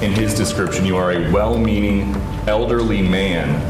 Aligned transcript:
in 0.00 0.12
his 0.12 0.34
description, 0.34 0.84
you 0.84 0.96
are 0.96 1.10
a 1.12 1.30
well 1.32 1.58
meaning 1.58 2.14
elderly 2.46 3.02
man 3.02 3.60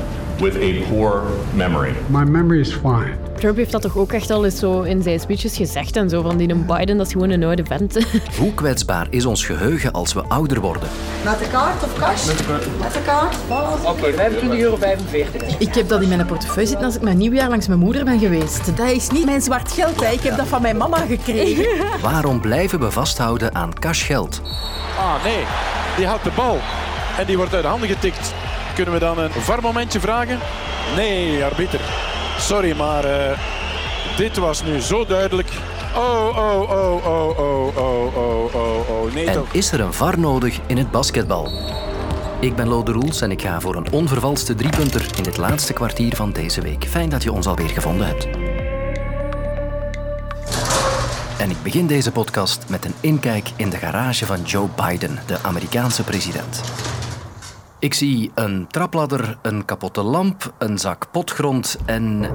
with 0.40 0.56
a 0.56 0.84
poor 0.88 1.22
memory. 1.54 1.94
My 2.08 2.24
memory 2.24 2.60
is 2.60 2.72
fine. 2.72 3.16
Trump 3.38 3.56
heeft 3.56 3.72
dat 3.72 3.82
toch 3.82 3.96
ook 3.96 4.12
echt 4.12 4.30
al 4.30 4.44
eens 4.44 4.58
zo 4.58 4.82
in 4.82 5.02
zijn 5.02 5.20
speeches 5.20 5.56
gezegd 5.56 5.96
en 5.96 6.08
zo, 6.08 6.22
van 6.22 6.36
die 6.36 6.48
een 6.50 6.66
Biden, 6.66 6.96
dat 6.96 7.06
is 7.06 7.12
gewoon 7.12 7.30
een 7.30 7.44
oude 7.44 7.64
vent. 7.64 8.06
Hoe 8.38 8.54
kwetsbaar 8.54 9.06
is 9.10 9.24
ons 9.24 9.44
geheugen 9.44 9.92
als 9.92 10.12
we 10.12 10.22
ouder 10.22 10.60
worden? 10.60 10.88
Met 11.24 11.38
de 11.38 11.48
kaart 11.48 11.82
of 11.82 11.98
cash? 11.98 12.26
Met 12.26 12.92
de 12.92 13.00
kaart. 13.04 13.36
Oké, 13.84 14.12
25,45 14.12 14.58
euro. 14.58 14.78
Ik 15.58 15.74
heb 15.74 15.88
dat 15.88 16.02
in 16.02 16.08
mijn 16.08 16.26
portefeuille 16.26 16.68
zitten 16.68 16.86
als 16.86 16.96
ik 16.96 17.02
mijn 17.02 17.18
nieuwjaar 17.18 17.48
langs 17.48 17.66
mijn 17.66 17.80
moeder 17.80 18.04
ben 18.04 18.18
geweest. 18.18 18.76
Dat 18.76 18.90
is 18.90 19.10
niet 19.10 19.24
mijn 19.24 19.40
zwart 19.40 19.72
geld, 19.72 20.00
hè. 20.04 20.12
ik 20.12 20.20
heb 20.20 20.36
dat 20.36 20.46
van 20.46 20.62
mijn 20.62 20.76
mama 20.76 20.98
gekregen. 20.98 22.00
Waarom 22.00 22.40
blijven 22.40 22.80
we 22.80 22.90
vasthouden 22.90 23.54
aan 23.54 23.74
cashgeld? 23.78 24.40
Ah, 24.98 25.24
nee. 25.24 25.44
Die 25.98 26.06
houdt 26.06 26.24
de 26.24 26.30
bal. 26.34 26.58
En 27.18 27.26
die 27.26 27.36
wordt 27.36 27.54
uit 27.54 27.62
de 27.62 27.68
handen 27.68 27.88
getikt. 27.88 28.34
Kunnen 28.74 28.94
we 28.94 29.00
dan 29.00 29.18
een 29.18 29.30
VAR-momentje 29.30 30.00
vragen? 30.00 30.38
Nee, 30.96 31.44
arbiter. 31.44 31.80
Sorry, 32.38 32.76
maar 32.76 33.04
uh, 33.04 33.38
dit 34.16 34.36
was 34.36 34.62
nu 34.62 34.80
zo 34.80 35.06
duidelijk. 35.06 35.48
Oh, 35.96 36.36
oh, 36.36 36.60
oh, 36.60 37.06
oh, 37.06 37.38
oh, 37.38 37.76
oh, 37.76 38.16
oh, 38.16 38.54
oh, 38.54 38.90
oh. 38.90 39.12
Nee 39.14 39.26
en 39.26 39.32
toch. 39.32 39.52
is 39.52 39.72
er 39.72 39.80
een 39.80 39.92
VAR 39.92 40.18
nodig 40.18 40.58
in 40.66 40.76
het 40.76 40.90
basketbal? 40.90 41.48
Ik 42.40 42.56
ben 42.56 42.68
Lode 42.68 42.92
Roels 42.92 43.20
en 43.20 43.30
ik 43.30 43.42
ga 43.42 43.60
voor 43.60 43.76
een 43.76 43.92
onvervalste 43.92 44.54
driepunter 44.54 45.06
in 45.16 45.24
het 45.24 45.36
laatste 45.36 45.72
kwartier 45.72 46.16
van 46.16 46.32
deze 46.32 46.60
week. 46.60 46.84
Fijn 46.84 47.08
dat 47.08 47.22
je 47.22 47.32
ons 47.32 47.46
alweer 47.46 47.68
gevonden 47.68 48.06
hebt. 48.06 48.37
En 51.38 51.50
ik 51.50 51.62
begin 51.62 51.86
deze 51.86 52.12
podcast 52.12 52.68
met 52.68 52.84
een 52.84 52.94
inkijk 53.00 53.50
in 53.56 53.70
de 53.70 53.76
garage 53.76 54.26
van 54.26 54.42
Joe 54.42 54.68
Biden, 54.76 55.18
de 55.26 55.42
Amerikaanse 55.42 56.02
president. 56.04 56.62
Ik 57.78 57.94
zie 57.94 58.30
een 58.34 58.66
trapladder, 58.66 59.38
een 59.42 59.64
kapotte 59.64 60.02
lamp, 60.02 60.54
een 60.58 60.78
zak 60.78 61.10
potgrond 61.10 61.78
en. 61.86 62.30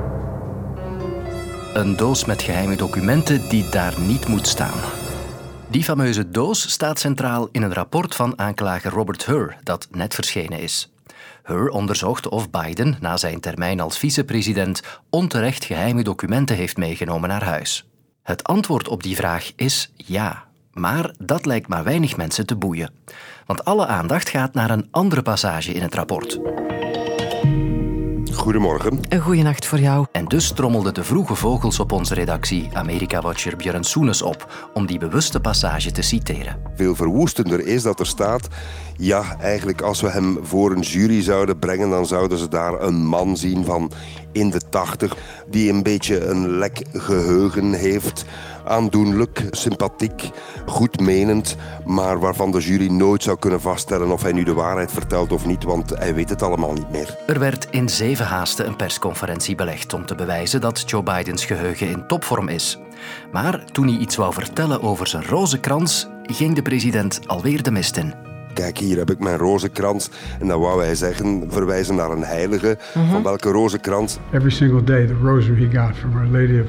een 1.73 1.95
doos 1.95 2.25
met 2.25 2.41
geheime 2.41 2.75
documenten 2.75 3.49
die 3.49 3.69
daar 3.69 3.99
niet 3.99 4.27
moet 4.27 4.47
staan. 4.47 4.79
Die 5.67 5.83
fameuze 5.83 6.29
doos 6.29 6.71
staat 6.71 6.99
centraal 6.99 7.49
in 7.51 7.61
een 7.61 7.73
rapport 7.73 8.15
van 8.15 8.39
aanklager 8.39 8.91
Robert 8.91 9.25
Hur, 9.25 9.57
dat 9.63 9.87
net 9.91 10.13
verschenen 10.13 10.59
is. 10.59 10.93
Hur 11.43 11.69
onderzocht 11.69 12.29
of 12.29 12.49
Biden 12.49 12.97
na 12.99 13.17
zijn 13.17 13.39
termijn 13.39 13.79
als 13.79 13.97
vicepresident 13.97 14.81
onterecht 15.09 15.65
geheime 15.65 16.03
documenten 16.03 16.55
heeft 16.55 16.77
meegenomen 16.77 17.29
naar 17.29 17.43
huis. 17.43 17.85
Het 18.23 18.43
antwoord 18.43 18.87
op 18.87 19.03
die 19.03 19.15
vraag 19.15 19.51
is 19.55 19.91
ja, 19.95 20.43
maar 20.71 21.13
dat 21.19 21.45
lijkt 21.45 21.67
maar 21.67 21.83
weinig 21.83 22.17
mensen 22.17 22.45
te 22.45 22.55
boeien. 22.55 22.93
Want 23.45 23.65
alle 23.65 23.85
aandacht 23.85 24.29
gaat 24.29 24.53
naar 24.53 24.69
een 24.69 24.87
andere 24.91 25.21
passage 25.21 25.73
in 25.73 25.81
het 25.81 25.95
rapport. 25.95 26.39
Goedemorgen. 28.43 28.99
Een 29.09 29.21
goede 29.21 29.41
nacht 29.41 29.65
voor 29.65 29.79
jou. 29.79 30.05
En 30.11 30.25
dus 30.25 30.51
trommelden 30.51 30.93
de 30.93 31.03
vroege 31.03 31.35
vogels 31.35 31.79
op 31.79 31.91
onze 31.91 32.13
redactie 32.13 32.69
Amerika-watcher 32.73 33.55
Björn 33.55 33.83
Soenes 33.83 34.21
op 34.21 34.69
om 34.73 34.85
die 34.85 34.99
bewuste 34.99 35.39
passage 35.39 35.91
te 35.91 36.01
citeren. 36.01 36.55
Veel 36.75 36.95
verwoestender 36.95 37.67
is 37.67 37.81
dat 37.83 37.99
er 37.99 38.05
staat... 38.05 38.47
Ja, 38.97 39.37
eigenlijk 39.39 39.81
als 39.81 40.01
we 40.01 40.09
hem 40.09 40.39
voor 40.41 40.71
een 40.71 40.81
jury 40.81 41.21
zouden 41.21 41.59
brengen... 41.59 41.89
dan 41.89 42.05
zouden 42.05 42.37
ze 42.37 42.47
daar 42.47 42.81
een 42.81 43.05
man 43.05 43.37
zien 43.37 43.65
van 43.65 43.91
in 44.31 44.49
de 44.49 44.61
tachtig... 44.69 45.15
die 45.49 45.71
een 45.71 45.83
beetje 45.83 46.25
een 46.25 46.49
lek 46.57 46.85
geheugen 46.93 47.73
heeft 47.73 48.25
aandoenlijk, 48.65 49.43
sympathiek, 49.51 50.29
goedmenend, 50.65 51.55
maar 51.85 52.19
waarvan 52.19 52.51
de 52.51 52.59
jury 52.59 52.91
nooit 52.91 53.23
zou 53.23 53.37
kunnen 53.39 53.61
vaststellen 53.61 54.11
of 54.11 54.21
hij 54.21 54.31
nu 54.31 54.43
de 54.43 54.53
waarheid 54.53 54.91
vertelt 54.91 55.31
of 55.31 55.45
niet, 55.45 55.63
want 55.63 55.89
hij 55.89 56.13
weet 56.13 56.29
het 56.29 56.41
allemaal 56.41 56.73
niet 56.73 56.91
meer. 56.91 57.17
Er 57.27 57.39
werd 57.39 57.67
in 57.69 57.89
zeven 57.89 58.25
haasten 58.25 58.67
een 58.67 58.75
persconferentie 58.75 59.55
belegd 59.55 59.93
om 59.93 60.05
te 60.05 60.15
bewijzen 60.15 60.61
dat 60.61 60.83
Joe 60.85 61.03
Bidens 61.03 61.45
geheugen 61.45 61.89
in 61.89 62.07
topvorm 62.07 62.47
is. 62.47 62.79
Maar 63.31 63.63
toen 63.71 63.87
hij 63.87 63.97
iets 63.97 64.15
wou 64.15 64.33
vertellen 64.33 64.81
over 64.81 65.07
zijn 65.07 65.25
rozenkrans, 65.25 66.07
ging 66.23 66.55
de 66.55 66.61
president 66.61 67.27
alweer 67.27 67.63
de 67.63 67.71
mist 67.71 67.97
in. 67.97 68.13
Kijk, 68.53 68.77
hier 68.77 68.97
heb 68.97 69.11
ik 69.11 69.19
mijn 69.19 69.37
rozenkrans. 69.37 70.09
En 70.39 70.47
dan 70.47 70.59
wou 70.59 70.83
hij 70.83 70.95
zeggen, 70.95 71.43
verwijzen 71.47 71.95
naar 71.95 72.11
een 72.11 72.23
heilige. 72.23 72.77
Van 73.09 73.23
welke 73.23 73.49
rozenkrans? 73.49 74.17
Every 74.31 74.51
single 74.51 74.83
day, 74.83 75.07
the 75.07 75.17
rosary 75.23 75.69
he 75.69 75.79
got 75.79 75.95
from 75.97 76.17
Our 76.17 76.27
Lady 76.27 76.59
of 76.59 76.67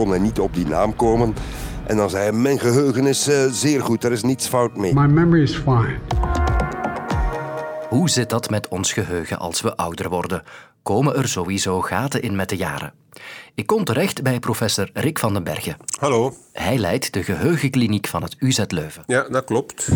kon 0.00 0.10
hij 0.10 0.18
niet 0.18 0.38
op 0.38 0.54
die 0.54 0.66
naam 0.66 0.96
komen. 0.96 1.34
En 1.86 1.96
dan 1.96 2.10
zei 2.10 2.22
hij, 2.22 2.32
mijn 2.32 2.58
geheugen 2.58 3.06
is 3.06 3.28
uh, 3.28 3.44
zeer 3.50 3.82
goed, 3.82 4.04
er 4.04 4.12
is 4.12 4.22
niets 4.22 4.46
fout 4.48 4.76
mee. 4.76 4.94
My 4.94 5.06
memory 5.06 5.42
is 5.42 5.54
fine. 5.54 5.98
Hoe 7.88 8.10
zit 8.10 8.30
dat 8.30 8.50
met 8.50 8.68
ons 8.68 8.92
geheugen 8.92 9.38
als 9.38 9.60
we 9.60 9.76
ouder 9.76 10.08
worden? 10.08 10.42
Komen 10.82 11.16
er 11.16 11.28
sowieso 11.28 11.80
gaten 11.80 12.22
in 12.22 12.36
met 12.36 12.48
de 12.48 12.56
jaren? 12.56 12.92
Ik 13.54 13.66
kom 13.66 13.84
terecht 13.84 14.22
bij 14.22 14.38
professor 14.38 14.90
Rick 14.92 15.18
van 15.18 15.32
den 15.32 15.44
Bergen. 15.44 15.76
Hallo. 15.98 16.34
Hij 16.52 16.78
leidt 16.78 17.12
de 17.12 17.22
geheugenkliniek 17.22 18.06
van 18.06 18.22
het 18.22 18.36
UZ 18.38 18.60
Leuven. 18.68 19.02
Ja, 19.06 19.28
dat 19.28 19.44
klopt. 19.44 19.86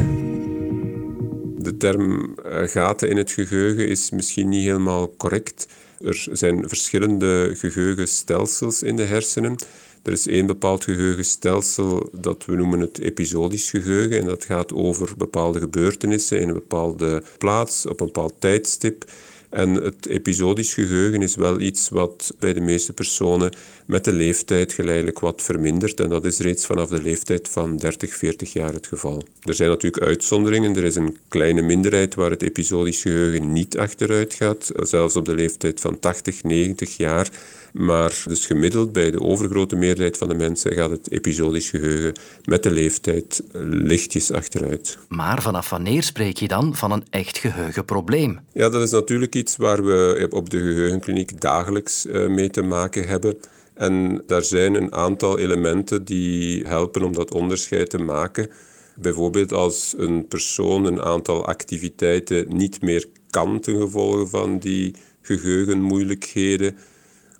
De 1.56 1.76
term 1.78 2.34
uh, 2.46 2.68
gaten 2.68 3.10
in 3.10 3.16
het 3.16 3.30
geheugen 3.30 3.88
is 3.88 4.10
misschien 4.10 4.48
niet 4.48 4.64
helemaal 4.64 5.16
correct. 5.16 5.68
Er 6.00 6.26
zijn 6.32 6.68
verschillende 6.68 7.54
geheugenstelsels 7.54 8.82
in 8.82 8.96
de 8.96 9.04
hersenen. 9.04 9.56
Er 10.04 10.12
is 10.12 10.26
één 10.26 10.46
bepaald 10.46 10.84
geheugenstelsel 10.84 12.08
dat 12.12 12.44
we 12.44 12.56
noemen 12.56 12.80
het 12.80 12.98
episodisch 12.98 13.70
geheugen. 13.70 14.18
En 14.18 14.24
dat 14.24 14.44
gaat 14.44 14.72
over 14.72 15.12
bepaalde 15.16 15.58
gebeurtenissen 15.58 16.40
in 16.40 16.48
een 16.48 16.54
bepaalde 16.54 17.22
plaats, 17.38 17.86
op 17.86 18.00
een 18.00 18.06
bepaald 18.06 18.34
tijdstip. 18.38 19.04
En 19.50 19.74
het 19.74 20.06
episodisch 20.06 20.74
geheugen 20.74 21.22
is 21.22 21.34
wel 21.36 21.60
iets 21.60 21.88
wat 21.88 22.34
bij 22.38 22.52
de 22.52 22.60
meeste 22.60 22.92
personen 22.92 23.52
met 23.86 24.04
de 24.04 24.12
leeftijd 24.12 24.72
geleidelijk 24.72 25.18
wat 25.18 25.42
vermindert. 25.42 26.00
En 26.00 26.08
dat 26.08 26.24
is 26.24 26.38
reeds 26.38 26.66
vanaf 26.66 26.88
de 26.88 27.02
leeftijd 27.02 27.48
van 27.48 27.76
30, 27.76 28.14
40 28.14 28.52
jaar 28.52 28.72
het 28.72 28.86
geval. 28.86 29.22
Er 29.42 29.54
zijn 29.54 29.68
natuurlijk 29.68 30.04
uitzonderingen. 30.04 30.76
Er 30.76 30.84
is 30.84 30.96
een 30.96 31.16
kleine 31.28 31.62
minderheid 31.62 32.14
waar 32.14 32.30
het 32.30 32.42
episodisch 32.42 33.02
geheugen 33.02 33.52
niet 33.52 33.78
achteruit 33.78 34.34
gaat. 34.34 34.70
Zelfs 34.74 35.16
op 35.16 35.24
de 35.24 35.34
leeftijd 35.34 35.80
van 35.80 35.98
80, 35.98 36.42
90 36.42 36.96
jaar. 36.96 37.30
Maar 37.74 38.22
dus 38.26 38.46
gemiddeld 38.46 38.92
bij 38.92 39.10
de 39.10 39.20
overgrote 39.20 39.76
meerderheid 39.76 40.18
van 40.18 40.28
de 40.28 40.34
mensen 40.34 40.72
gaat 40.72 40.90
het 40.90 41.10
episodisch 41.10 41.70
geheugen 41.70 42.12
met 42.44 42.62
de 42.62 42.70
leeftijd 42.70 43.42
lichtjes 43.68 44.32
achteruit. 44.32 44.98
Maar 45.08 45.42
vanaf 45.42 45.70
wanneer 45.70 46.02
spreek 46.02 46.36
je 46.36 46.48
dan 46.48 46.76
van 46.76 46.92
een 46.92 47.04
echt 47.10 47.38
geheugenprobleem? 47.38 48.40
Ja, 48.52 48.68
dat 48.68 48.82
is 48.82 48.90
natuurlijk 48.90 49.34
iets 49.34 49.56
waar 49.56 49.84
we 49.84 50.26
op 50.30 50.50
de 50.50 50.58
geheugenkliniek 50.58 51.40
dagelijks 51.40 52.06
mee 52.28 52.50
te 52.50 52.62
maken 52.62 53.08
hebben. 53.08 53.36
En 53.74 54.22
daar 54.26 54.42
zijn 54.42 54.74
een 54.74 54.92
aantal 54.92 55.38
elementen 55.38 56.04
die 56.04 56.66
helpen 56.66 57.02
om 57.02 57.12
dat 57.12 57.32
onderscheid 57.32 57.90
te 57.90 57.98
maken. 57.98 58.50
Bijvoorbeeld 58.96 59.52
als 59.52 59.94
een 59.96 60.28
persoon 60.28 60.84
een 60.84 61.02
aantal 61.02 61.46
activiteiten 61.46 62.56
niet 62.56 62.82
meer 62.82 63.06
kan 63.30 63.60
ten 63.60 63.80
gevolge 63.80 64.26
van 64.26 64.58
die 64.58 64.94
geheugenmoeilijkheden. 65.22 66.76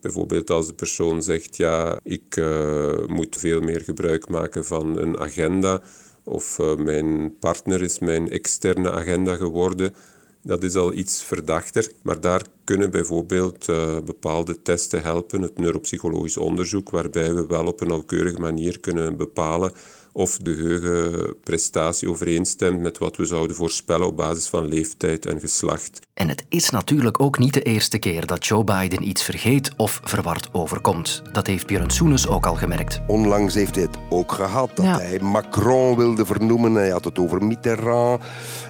Bijvoorbeeld 0.04 0.50
als 0.50 0.66
de 0.66 0.74
persoon 0.74 1.22
zegt, 1.22 1.56
ja, 1.56 2.00
ik 2.02 2.36
uh, 2.36 3.06
moet 3.06 3.36
veel 3.36 3.60
meer 3.60 3.80
gebruik 3.80 4.28
maken 4.28 4.64
van 4.64 4.98
een 4.98 5.18
agenda. 5.18 5.82
Of 6.24 6.58
uh, 6.58 6.76
mijn 6.76 7.38
partner 7.38 7.82
is 7.82 7.98
mijn 7.98 8.30
externe 8.30 8.90
agenda 8.90 9.36
geworden. 9.36 9.94
Dat 10.42 10.62
is 10.62 10.74
al 10.74 10.92
iets 10.92 11.22
verdachter, 11.22 11.92
maar 12.02 12.20
daar 12.20 12.42
kunnen 12.64 12.90
bijvoorbeeld 12.90 13.68
uh, 13.68 13.98
bepaalde 14.04 14.62
testen 14.62 15.02
helpen. 15.02 15.42
Het 15.42 15.58
neuropsychologisch 15.58 16.36
onderzoek, 16.36 16.90
waarbij 16.90 17.34
we 17.34 17.46
wel 17.46 17.66
op 17.66 17.80
een 17.80 17.88
nauwkeurige 17.88 18.40
manier 18.40 18.80
kunnen 18.80 19.16
bepalen 19.16 19.72
of 20.14 20.36
de 20.36 20.54
geheugenprestatie 20.54 22.08
overeenstemt 22.08 22.80
met 22.80 22.98
wat 22.98 23.16
we 23.16 23.24
zouden 23.24 23.56
voorspellen 23.56 24.06
op 24.06 24.16
basis 24.16 24.46
van 24.46 24.68
leeftijd 24.68 25.26
en 25.26 25.40
geslacht. 25.40 26.00
En 26.14 26.28
het 26.28 26.44
is 26.48 26.70
natuurlijk 26.70 27.20
ook 27.20 27.38
niet 27.38 27.54
de 27.54 27.62
eerste 27.62 27.98
keer 27.98 28.26
dat 28.26 28.46
Joe 28.46 28.64
Biden 28.64 29.08
iets 29.08 29.22
vergeet 29.22 29.70
of 29.76 30.00
verward 30.04 30.48
overkomt. 30.52 31.22
Dat 31.32 31.46
heeft 31.46 31.66
Björn 31.66 31.90
Soenes 31.90 32.26
ook 32.28 32.46
al 32.46 32.54
gemerkt. 32.54 33.00
Onlangs 33.06 33.54
heeft 33.54 33.74
hij 33.74 33.84
het 33.84 33.96
ook 34.10 34.32
gehad, 34.32 34.70
dat 34.76 34.84
ja. 34.84 34.98
hij 34.98 35.20
Macron 35.20 35.96
wilde 35.96 36.26
vernoemen. 36.26 36.74
Hij 36.74 36.90
had 36.90 37.04
het 37.04 37.18
over 37.18 37.44
Mitterrand, 37.44 38.22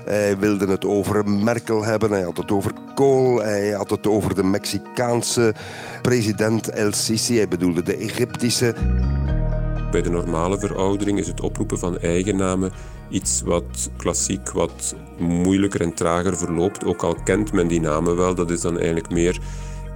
hij 0.05 0.39
wilde 0.39 0.67
het 0.67 0.85
over 0.85 1.29
Merkel 1.29 1.85
hebben, 1.85 2.11
hij 2.11 2.23
had 2.23 2.37
het 2.37 2.51
over 2.51 2.73
Kohl, 2.95 3.43
hij 3.43 3.71
had 3.71 3.91
het 3.91 4.07
over 4.07 4.35
de 4.35 4.45
Mexicaanse 4.45 5.55
president 6.03 6.69
El 6.69 6.93
Sisi, 6.93 7.37
hij 7.37 7.49
bedoelde 7.49 7.83
de 7.83 7.97
Egyptische. 7.97 8.75
Bij 9.95 10.03
de 10.03 10.11
normale 10.11 10.59
veroudering 10.59 11.19
is 11.19 11.27
het 11.27 11.41
oproepen 11.41 11.79
van 11.79 11.99
eigennamen 11.99 12.73
iets 13.11 13.43
wat 13.43 13.91
klassiek 13.97 14.51
wat 14.51 14.95
moeilijker 15.19 15.81
en 15.81 15.95
trager 15.95 16.37
verloopt. 16.37 16.85
Ook 16.85 17.03
al 17.03 17.17
kent 17.25 17.53
men 17.53 17.69
die 17.69 17.81
namen 17.81 18.17
wel, 18.17 18.35
dat 18.35 18.51
is 18.51 18.61
dan 18.61 18.77
eigenlijk 18.77 19.11
meer 19.11 19.39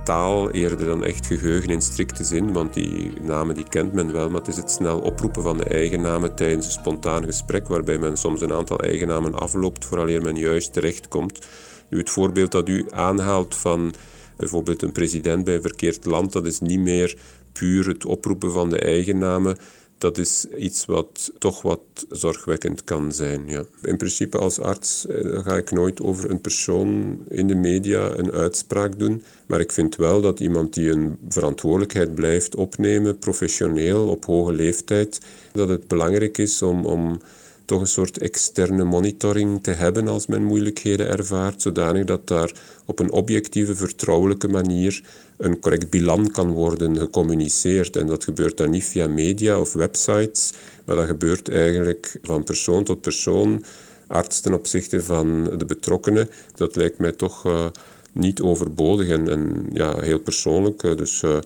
taal 0.04 0.50
eerder 0.50 0.86
dan 0.86 1.04
echt 1.04 1.26
geheugen 1.26 1.70
in 1.70 1.82
strikte 1.82 2.24
zin, 2.24 2.52
want 2.52 2.74
die 2.74 3.12
namen 3.20 3.54
die 3.54 3.68
kent 3.68 3.92
men 3.92 4.12
wel, 4.12 4.30
maar 4.30 4.38
het 4.40 4.48
is 4.48 4.56
het 4.56 4.70
snel 4.70 4.98
oproepen 4.98 5.42
van 5.42 5.56
de 5.56 5.64
eigen 5.64 6.00
namen 6.00 6.34
tijdens 6.34 6.66
een 6.66 6.72
spontaan 6.72 7.24
gesprek, 7.24 7.68
waarbij 7.68 7.98
men 7.98 8.16
soms 8.16 8.40
een 8.40 8.52
aantal 8.52 8.78
eigen 8.78 9.08
namen 9.08 9.34
afloopt 9.34 9.84
vooraleer 9.84 10.22
men 10.22 10.36
juist 10.36 10.72
terechtkomt. 10.72 11.46
Nu, 11.88 11.98
het 11.98 12.10
voorbeeld 12.10 12.52
dat 12.52 12.68
u 12.68 12.86
aanhaalt 12.90 13.54
van 13.54 13.94
bijvoorbeeld 14.36 14.82
een 14.82 14.92
president 14.92 15.44
bij 15.44 15.54
een 15.54 15.62
verkeerd 15.62 16.04
land, 16.04 16.32
dat 16.32 16.46
is 16.46 16.60
niet 16.60 16.80
meer 16.80 17.16
puur 17.52 17.88
het 17.88 18.04
oproepen 18.04 18.52
van 18.52 18.70
de 18.70 18.78
eigen 18.78 19.18
namen, 19.18 19.56
dat 19.98 20.18
is 20.18 20.46
iets 20.58 20.84
wat 20.84 21.32
toch 21.38 21.62
wat 21.62 21.80
zorgwekkend 22.10 22.84
kan 22.84 23.12
zijn. 23.12 23.42
Ja. 23.46 23.64
In 23.82 23.96
principe 23.96 24.38
als 24.38 24.60
arts 24.60 25.06
eh, 25.06 25.38
ga 25.38 25.56
ik 25.56 25.70
nooit 25.70 26.00
over 26.00 26.30
een 26.30 26.40
persoon 26.40 27.18
in 27.28 27.46
de 27.46 27.54
media 27.54 28.10
een 28.16 28.32
uitspraak 28.32 28.98
doen. 28.98 29.22
Maar 29.46 29.60
ik 29.60 29.72
vind 29.72 29.96
wel 29.96 30.20
dat 30.20 30.40
iemand 30.40 30.74
die 30.74 30.90
een 30.90 31.18
verantwoordelijkheid 31.28 32.14
blijft 32.14 32.54
opnemen, 32.54 33.18
professioneel, 33.18 34.08
op 34.08 34.24
hoge 34.24 34.52
leeftijd, 34.52 35.20
dat 35.52 35.68
het 35.68 35.88
belangrijk 35.88 36.38
is 36.38 36.62
om, 36.62 36.86
om 36.86 37.20
toch 37.68 37.80
een 37.80 37.86
soort 37.86 38.18
externe 38.18 38.84
monitoring 38.84 39.62
te 39.62 39.70
hebben 39.70 40.08
als 40.08 40.26
men 40.26 40.44
moeilijkheden 40.44 41.08
ervaart, 41.08 41.62
zodanig 41.62 42.04
dat 42.04 42.26
daar 42.28 42.52
op 42.84 42.98
een 42.98 43.12
objectieve, 43.12 43.74
vertrouwelijke 43.74 44.48
manier 44.48 45.02
een 45.36 45.60
correct 45.60 45.90
bilan 45.90 46.30
kan 46.30 46.50
worden 46.50 46.98
gecommuniceerd. 46.98 47.96
En 47.96 48.06
dat 48.06 48.24
gebeurt 48.24 48.56
dan 48.56 48.70
niet 48.70 48.84
via 48.84 49.08
media 49.08 49.60
of 49.60 49.72
websites, 49.72 50.52
maar 50.84 50.96
dat 50.96 51.06
gebeurt 51.06 51.48
eigenlijk 51.48 52.18
van 52.22 52.44
persoon 52.44 52.84
tot 52.84 53.00
persoon, 53.00 53.64
arts 54.06 54.40
ten 54.40 54.54
opzichte 54.54 55.02
van 55.02 55.44
de 55.58 55.64
betrokkenen. 55.64 56.30
Dat 56.54 56.76
lijkt 56.76 56.98
mij 56.98 57.12
toch 57.12 57.46
uh, 57.46 57.66
niet 58.12 58.40
overbodig 58.40 59.08
en, 59.08 59.66
ja, 59.72 60.00
heel 60.00 60.20
persoonlijk. 60.20 60.82
Uh, 60.82 60.96
dus 60.96 61.22
uh, 61.22 61.38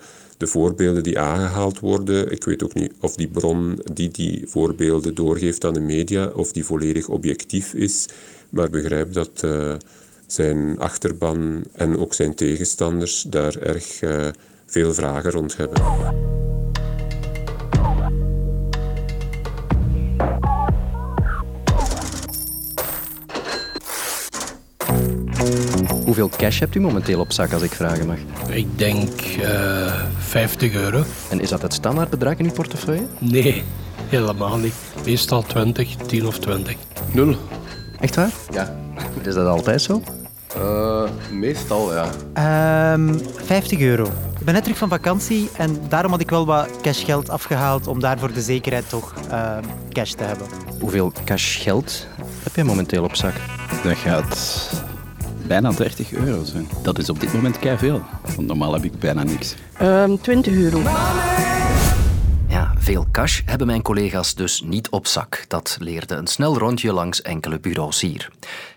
de 0.43 0.49
voorbeelden 0.49 1.03
die 1.03 1.19
aangehaald 1.19 1.81
worden, 1.81 2.33
ik 2.33 2.44
weet 2.44 2.65
ook 2.65 2.75
niet 2.75 2.93
of 3.00 3.15
die 3.15 3.29
bron 3.29 3.79
die 3.93 4.11
die 4.11 4.44
voorbeelden 4.47 5.15
doorgeeft 5.15 5.65
aan 5.65 5.75
de 5.75 5.81
media, 5.81 6.27
of 6.27 6.53
die 6.53 6.65
volledig 6.65 7.09
objectief 7.09 7.75
is, 7.75 8.06
maar 8.50 8.71
begrijp 8.71 9.12
dat 9.12 9.44
zijn 10.27 10.79
achterban 10.79 11.65
en 11.73 11.99
ook 11.99 12.15
zijn 12.15 12.35
tegenstanders 12.35 13.23
daar 13.23 13.56
erg 13.56 14.03
uh, 14.03 14.29
veel 14.67 14.94
vragen 14.94 15.31
rond 15.31 15.56
hebben. 15.56 15.83
Hoeveel 26.12 26.38
cash 26.38 26.59
hebt 26.59 26.75
u 26.75 26.81
momenteel 26.81 27.20
op 27.20 27.32
zak, 27.32 27.53
als 27.53 27.62
ik 27.62 27.73
vragen 27.73 28.06
mag? 28.06 28.17
Ik 28.49 28.79
denk 28.79 29.20
uh, 29.20 29.87
eh, 29.87 29.94
50 30.19 30.75
euro. 30.75 31.05
En 31.31 31.41
is 31.41 31.49
dat 31.49 31.62
het 31.62 31.73
standaardbedrag 31.73 32.37
in 32.37 32.44
uw 32.44 32.53
portefeuille? 32.53 33.06
Nee, 33.19 33.62
helemaal 34.09 34.56
niet. 34.56 34.75
Meestal 35.05 35.43
20, 35.43 35.97
10 35.97 36.26
of 36.26 36.38
20. 36.38 36.76
Nul. 37.12 37.37
Echt 38.00 38.14
waar? 38.14 38.31
Ja. 38.50 38.76
Is 39.23 39.35
dat 39.35 39.47
altijd 39.47 39.82
zo? 39.82 40.03
Uh, 40.56 41.03
meestal, 41.31 41.94
ja. 41.94 42.05
Um, 42.94 43.08
ehm, 43.08 43.19
50 43.44 43.81
euro. 43.81 44.05
Ik 44.38 44.44
ben 44.44 44.55
net 44.55 44.62
terug 44.62 44.79
van 44.79 44.88
vakantie 44.88 45.49
en 45.56 45.79
daarom 45.88 46.11
had 46.11 46.20
ik 46.20 46.31
wel 46.31 46.47
wat 46.47 46.69
cashgeld 46.82 47.31
afgehaald 47.31 47.87
om 47.87 48.00
daar 48.00 48.19
voor 48.19 48.32
de 48.32 48.43
zekerheid 48.43 48.88
toch 48.88 49.15
uh, 49.31 49.56
cash 49.91 50.12
te 50.12 50.25
hebben. 50.25 50.47
Hoeveel 50.81 51.12
cashgeld 51.25 52.06
heb 52.43 52.56
je 52.56 52.65
momenteel 52.65 53.05
op 53.05 53.17
zak? 53.17 53.35
Dat 53.82 53.97
gaat 53.97 54.70
bijna 55.52 55.72
30 55.72 56.12
euro 56.12 56.44
zijn. 56.44 56.69
Dat 56.82 56.99
is 56.99 57.10
op 57.10 57.20
dit 57.20 57.32
moment 57.32 57.58
kei 57.58 57.78
veel, 57.78 58.02
want 58.37 58.46
normaal 58.46 58.72
heb 58.72 58.84
ik 58.84 58.99
bijna 58.99 59.22
niks. 59.22 59.54
Um, 59.82 60.20
20 60.20 60.54
euro. 60.54 60.78
Ja, 62.49 62.75
veel 62.78 63.06
cash 63.10 63.40
hebben 63.44 63.66
mijn 63.66 63.82
collega's 63.82 64.34
dus 64.34 64.62
niet 64.64 64.88
op 64.88 65.06
zak. 65.06 65.44
Dat 65.49 65.76
leerde 65.81 66.14
een 66.14 66.26
snel 66.26 66.58
rondje 66.58 66.93
langs 66.93 67.22
enkele 67.22 67.60
bureaus 67.60 68.00
hier. 68.00 68.31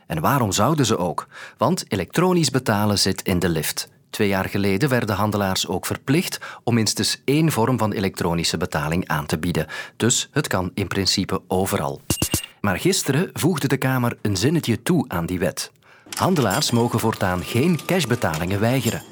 En 0.07 0.22
waarom 0.22 0.51
zouden 0.51 0.86
ze 0.86 0.98
ook? 0.98 1.27
Want 1.57 1.86
elektronisch 1.88 2.50
betalen 2.50 3.00
zit 3.00 3.21
in 3.21 3.39
de 3.39 3.50
lift. 3.50 3.89
Twee 4.10 4.28
jaar 4.28 4.50
geleden 4.50 4.89
werden 4.89 5.16
handelaars 5.16 5.68
ook 5.68 5.86
verplicht 5.86 6.39
om 6.63 6.74
minstens 6.74 7.21
één 7.25 7.51
vorm 7.51 7.78
van 7.78 7.92
elektronische 7.92 8.57
betaling 8.57 9.07
aan 9.07 9.25
te 9.25 9.38
bieden. 9.38 9.68
Dus 9.98 10.30
het 10.31 10.48
kan 10.48 10.71
in 10.74 10.88
principe 10.88 11.42
overal. 11.48 12.01
Maar 12.62 12.80
gisteren 12.80 13.30
voegde 13.33 13.68
de 13.68 13.78
Kamer 13.78 14.18
een 14.21 14.38
zinnetje 14.38 14.81
toe 14.81 15.06
aan 15.07 15.25
die 15.25 15.39
wet. 15.39 15.71
Handelaars 16.13 16.72
mogen 16.72 17.00
voortaan 17.00 17.44
geen 17.44 17.80
cashbetalingen 17.86 18.60
weigeren. 18.60 19.04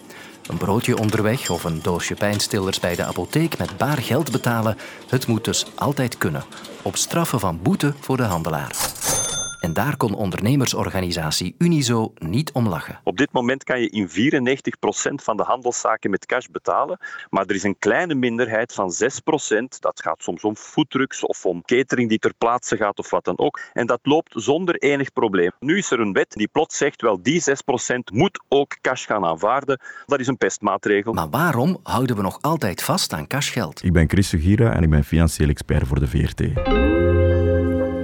Een 0.48 0.58
broodje 0.58 0.98
onderweg 0.98 1.50
of 1.50 1.64
een 1.64 1.82
doosje 1.82 2.16
pijnstillers 2.16 2.80
bij 2.80 2.96
de 2.96 3.04
apotheek 3.04 3.58
met 3.58 3.78
baar 3.78 3.98
geld 3.98 4.32
betalen, 4.32 4.78
het 5.08 5.28
moet 5.28 5.46
dus 5.46 5.66
altijd 5.76 6.18
kunnen. 6.18 6.44
Op 6.82 6.96
straffen 6.96 7.40
van 7.40 7.62
boete 7.62 7.94
voor 8.00 8.18
de 8.18 8.24
handelaar. 8.24 8.76
En 9.64 9.74
daar 9.74 9.98
kon 9.98 10.14
ondernemersorganisatie 10.14 11.56
Unizo 11.58 12.14
niet 12.18 12.52
om 12.52 12.68
lachen. 12.68 13.00
Op 13.04 13.18
dit 13.18 13.32
moment 13.32 13.64
kan 13.64 13.82
je 13.82 13.90
in 13.90 14.10
94% 14.10 14.12
van 15.14 15.38
de 15.38 15.44
handelszaken 15.44 16.10
met 16.10 16.26
cash 16.26 16.46
betalen, 16.46 17.00
maar 17.30 17.46
er 17.46 17.56
is 17.56 17.64
een 17.64 17.80
kleine 17.80 18.16
minderheid 18.16 18.74
van 18.74 18.94
6%. 19.04 19.80
Dat 19.80 20.02
gaat 20.02 20.22
soms 20.22 20.44
om 20.44 20.56
foodtrucks 20.56 21.26
of 21.26 21.46
om 21.46 21.62
catering 21.66 22.10
die 22.10 22.20
ter 22.20 22.34
plaatse 22.38 22.78
gaat 22.78 23.00
of 23.00 23.10
wat 23.10 23.26
dan 23.26 23.40
ook. 23.40 23.60
En 23.74 23.88
dat 23.88 24.00
loopt 24.02 24.34
zonder 24.36 24.76
enig 24.76 25.14
probleem. 25.14 25.52
Nu 25.60 25.78
is 25.78 25.92
er 25.92 26.00
een 26.00 26.14
wet 26.14 26.32
die 26.32 26.50
plots 26.52 26.78
zegt, 26.78 27.02
wel 27.02 27.22
die 27.22 27.42
6% 27.42 27.54
moet 28.14 28.44
ook 28.48 28.78
cash 28.82 29.06
gaan 29.06 29.26
aanvaarden. 29.26 29.80
Dat 30.06 30.20
is 30.20 30.28
een 30.28 30.38
pestmaatregel. 30.38 31.14
Maar 31.14 31.30
waarom 31.30 31.78
houden 31.84 32.16
we 32.16 32.22
nog 32.22 32.38
altijd 32.42 32.84
vast 32.84 33.14
aan 33.14 33.28
cashgeld? 33.28 33.84
Ik 33.84 33.94
ben 33.94 34.10
Chris 34.10 34.30
Gira 34.30 34.74
en 34.74 34.84
ik 34.84 34.90
ben 34.90 35.04
financieel 35.04 35.50
expert 35.50 35.88
voor 35.88 36.00
de 36.00 36.08
VRT. 36.08 36.93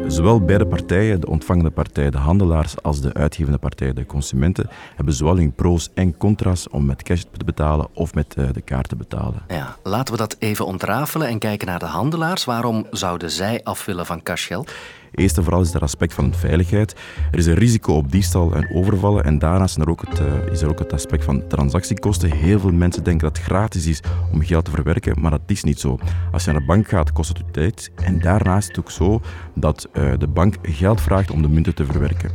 Zowel 0.09 0.41
beide 0.41 0.65
partijen, 0.65 1.21
de 1.21 1.27
ontvangende 1.27 1.69
partij, 1.69 2.09
de 2.09 2.17
handelaars, 2.17 2.81
als 2.81 3.01
de 3.01 3.13
uitgevende 3.13 3.57
partij, 3.57 3.94
de 3.94 4.06
consumenten, 4.06 4.69
hebben 4.95 5.13
zowel 5.13 5.38
hun 5.38 5.53
pro's 5.53 5.89
en 5.94 6.17
contra's 6.17 6.69
om 6.69 6.85
met 6.85 7.03
cash 7.03 7.21
te 7.38 7.44
betalen 7.45 7.88
of 7.94 8.13
met 8.13 8.35
eh, 8.38 8.45
de 8.53 8.61
kaart 8.61 8.89
te 8.89 8.95
betalen. 8.95 9.44
Ja, 9.47 9.75
laten 9.83 10.13
we 10.13 10.19
dat 10.19 10.35
even 10.39 10.65
ontrafelen 10.65 11.27
en 11.27 11.39
kijken 11.39 11.67
naar 11.67 11.79
de 11.79 11.85
handelaars. 11.85 12.45
Waarom 12.45 12.85
zouden 12.91 13.31
zij 13.31 13.61
af 13.63 13.85
willen 13.85 14.06
van 14.06 14.23
cashgeld? 14.23 14.71
Eerst 15.11 15.38
en 15.38 15.44
vooral 15.44 15.61
is 15.61 15.73
er 15.73 15.81
aspect 15.81 16.13
van 16.13 16.33
veiligheid. 16.33 16.95
Er 17.31 17.38
is 17.38 17.45
een 17.45 17.53
risico 17.53 17.94
op 17.94 18.11
diefstal 18.11 18.56
en 18.56 18.69
overvallen. 18.73 19.23
En 19.23 19.39
daarnaast 19.39 19.77
is 19.77 19.83
er 19.83 19.89
ook 19.89 20.06
het, 20.09 20.19
uh, 20.19 20.51
is 20.51 20.61
er 20.61 20.69
ook 20.69 20.79
het 20.79 20.94
aspect 20.94 21.23
van 21.23 21.47
transactiekosten. 21.47 22.31
Heel 22.31 22.59
veel 22.59 22.71
mensen 22.71 23.03
denken 23.03 23.27
dat 23.27 23.38
het 23.38 23.45
gratis 23.45 23.85
is 23.85 24.01
om 24.31 24.41
geld 24.41 24.65
te 24.65 24.71
verwerken, 24.71 25.21
maar 25.21 25.31
dat 25.31 25.41
is 25.45 25.63
niet 25.63 25.79
zo. 25.79 25.97
Als 26.31 26.44
je 26.44 26.51
naar 26.51 26.59
de 26.59 26.65
bank 26.65 26.88
gaat, 26.88 27.11
kost 27.11 27.29
het 27.29 27.39
u 27.39 27.51
tijd. 27.51 27.91
En 27.95 28.19
daarnaast 28.19 28.69
is 28.69 28.75
het 28.75 28.85
ook 28.85 28.91
zo 28.91 29.21
dat 29.53 29.89
uh, 29.94 30.13
de 30.17 30.27
bank 30.27 30.56
geld 30.61 31.01
vraagt 31.01 31.31
om 31.31 31.41
de 31.41 31.50
munten 31.50 31.75
te 31.75 31.85
verwerken. 31.85 32.31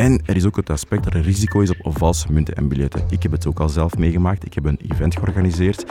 En 0.00 0.20
er 0.26 0.36
is 0.36 0.46
ook 0.46 0.56
het 0.56 0.70
aspect 0.70 1.04
dat 1.04 1.14
er 1.14 1.20
risico 1.20 1.60
is 1.60 1.76
op 1.82 1.98
valse 1.98 2.32
munten 2.32 2.54
en 2.54 2.68
biljetten. 2.68 3.04
Ik 3.10 3.22
heb 3.22 3.32
het 3.32 3.46
ook 3.46 3.60
al 3.60 3.68
zelf 3.68 3.98
meegemaakt. 3.98 4.44
Ik 4.44 4.54
heb 4.54 4.64
een 4.64 4.78
event 4.90 5.16
georganiseerd 5.16 5.84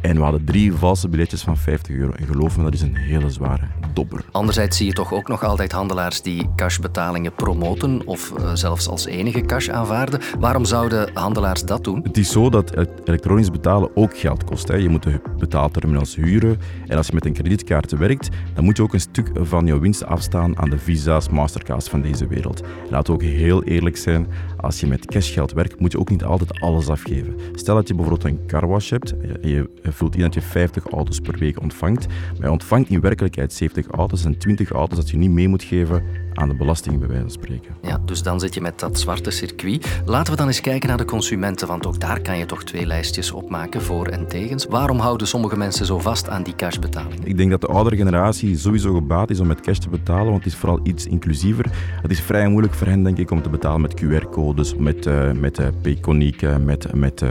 en 0.00 0.16
we 0.16 0.22
hadden 0.22 0.44
drie 0.44 0.72
valse 0.72 1.08
biljetjes 1.08 1.42
van 1.42 1.56
50 1.56 1.94
euro. 1.96 2.12
En 2.12 2.26
geloof 2.26 2.56
me, 2.56 2.62
dat 2.62 2.74
is 2.74 2.80
een 2.80 2.96
hele 2.96 3.30
zware 3.30 3.66
dobber. 3.94 4.24
Anderzijds 4.30 4.76
zie 4.76 4.86
je 4.86 4.92
toch 4.92 5.12
ook 5.12 5.28
nog 5.28 5.44
altijd 5.44 5.72
handelaars 5.72 6.22
die 6.22 6.48
cashbetalingen 6.56 7.34
promoten 7.34 8.06
of 8.06 8.32
uh, 8.38 8.54
zelfs 8.54 8.88
als 8.88 9.06
enige 9.06 9.40
cash 9.40 9.68
aanvaarden. 9.68 10.20
Waarom 10.38 10.64
zouden 10.64 11.10
handelaars 11.14 11.62
dat 11.62 11.84
doen? 11.84 12.00
Het 12.02 12.18
is 12.18 12.30
zo 12.30 12.50
dat 12.50 12.86
elektronisch 13.04 13.50
betalen 13.50 13.90
ook 13.96 14.18
geld 14.18 14.44
kost. 14.44 14.68
Hè. 14.68 14.76
Je 14.76 14.88
moet 14.88 15.02
de 15.02 15.20
betaalterminals 15.38 16.14
huren. 16.14 16.58
En 16.86 16.96
als 16.96 17.06
je 17.06 17.14
met 17.14 17.26
een 17.26 17.32
kredietkaart 17.32 17.90
werkt, 17.90 18.28
dan 18.54 18.64
moet 18.64 18.76
je 18.76 18.82
ook 18.82 18.94
een 18.94 19.00
stuk 19.00 19.30
van 19.34 19.66
je 19.66 19.78
winst 19.78 20.04
afstaan 20.04 20.58
aan 20.58 20.70
de 20.70 20.78
Visa's, 20.78 21.28
Mastercards 21.28 21.88
van 21.88 22.00
deze 22.00 22.26
wereld. 22.26 22.62
Laat 22.90 23.10
ook 23.10 23.22
heel 23.22 23.51
eerlijk 23.60 23.96
zijn, 23.96 24.26
als 24.56 24.80
je 24.80 24.86
met 24.86 25.06
cashgeld 25.06 25.52
werkt, 25.52 25.80
moet 25.80 25.92
je 25.92 25.98
ook 25.98 26.10
niet 26.10 26.24
altijd 26.24 26.60
alles 26.60 26.88
afgeven. 26.88 27.34
Stel 27.54 27.74
dat 27.74 27.88
je 27.88 27.94
bijvoorbeeld 27.94 28.32
een 28.32 28.46
carwash 28.46 28.90
hebt 28.90 29.14
en 29.20 29.48
je 29.48 29.70
vult 29.82 30.14
in 30.14 30.20
dat 30.20 30.34
je 30.34 30.42
50 30.42 30.86
auto's 30.86 31.20
per 31.20 31.38
week 31.38 31.60
ontvangt, 31.60 32.06
maar 32.06 32.46
je 32.46 32.50
ontvangt 32.50 32.90
in 32.90 33.00
werkelijkheid 33.00 33.52
70 33.52 33.86
auto's 33.86 34.24
en 34.24 34.38
20 34.38 34.70
auto's 34.70 34.98
dat 34.98 35.10
je 35.10 35.16
niet 35.16 35.30
mee 35.30 35.48
moet 35.48 35.62
geven 35.62 36.02
aan 36.34 36.48
de 36.48 36.54
belasting, 36.54 36.98
bij 36.98 37.08
wijze 37.08 37.22
van 37.22 37.30
spreken. 37.30 37.74
Ja, 37.82 38.00
dus 38.04 38.22
dan 38.22 38.40
zit 38.40 38.54
je 38.54 38.60
met 38.60 38.80
dat 38.80 39.00
zwarte 39.00 39.30
circuit. 39.30 40.02
Laten 40.04 40.32
we 40.32 40.38
dan 40.38 40.46
eens 40.46 40.60
kijken 40.60 40.88
naar 40.88 40.98
de 40.98 41.04
consumenten, 41.04 41.68
want 41.68 41.86
ook 41.86 42.00
daar 42.00 42.20
kan 42.20 42.38
je 42.38 42.46
toch 42.46 42.64
twee 42.64 42.86
lijstjes 42.86 43.30
opmaken, 43.32 43.82
voor 43.82 44.06
en 44.06 44.28
tegens. 44.28 44.66
Waarom 44.66 44.98
houden 44.98 45.26
sommige 45.26 45.56
mensen 45.56 45.86
zo 45.86 45.98
vast 45.98 46.28
aan 46.28 46.42
die 46.42 46.56
cashbetaling? 46.56 47.24
Ik 47.24 47.36
denk 47.36 47.50
dat 47.50 47.60
de 47.60 47.66
oudere 47.66 47.96
generatie 47.96 48.58
sowieso 48.58 48.94
gebaat 48.94 49.30
is 49.30 49.40
om 49.40 49.46
met 49.46 49.60
cash 49.60 49.78
te 49.78 49.88
betalen, 49.88 50.30
want 50.30 50.44
het 50.44 50.52
is 50.52 50.58
vooral 50.58 50.80
iets 50.82 51.06
inclusiever. 51.06 51.66
Het 52.02 52.10
is 52.10 52.20
vrij 52.20 52.48
moeilijk 52.48 52.74
voor 52.74 52.86
hen, 52.86 53.02
denk 53.02 53.18
ik, 53.18 53.30
om 53.30 53.42
te 53.42 53.48
betalen 53.48 53.80
met 53.80 54.02
QR-codes, 54.02 54.74
met, 54.76 55.06
uh, 55.06 55.30
met 55.32 55.58
uh, 55.58 56.56
met, 56.56 56.94
met 56.94 57.22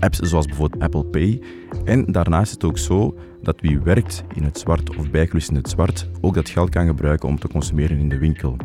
apps 0.00 0.18
zoals 0.18 0.46
bijvoorbeeld 0.46 0.82
Apple 0.82 1.04
Pay. 1.04 1.40
En 1.84 2.04
daarnaast 2.06 2.46
is 2.46 2.52
het 2.52 2.64
ook 2.64 2.78
zo 2.78 3.14
dat 3.42 3.60
wie 3.60 3.80
werkt 3.80 4.24
in 4.34 4.42
het 4.42 4.58
zwart 4.58 4.96
of 4.96 5.10
bijgelust 5.10 5.48
in 5.48 5.56
het 5.56 5.68
zwart 5.68 6.08
ook 6.20 6.34
dat 6.34 6.48
geld 6.48 6.70
kan 6.70 6.86
gebruiken 6.86 7.28
om 7.28 7.38
te 7.38 7.48
consumeren 7.48 7.98
in 7.98 8.08
de 8.08 8.18
winkel. 8.18 8.56